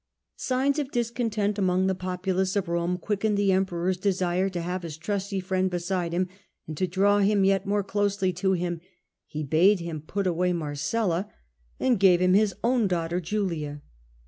[0.35, 4.97] Signs of discontent among the populace of Rome quickened the Emperor's desire to have his
[4.97, 6.27] trusty friend beside him,
[6.65, 8.81] and to draw him yet Marries more closely to him
[9.27, 10.59] he bade him put away Julia.
[10.59, 11.29] Marcella,
[11.79, 13.83] and gave him his own daughter Julia.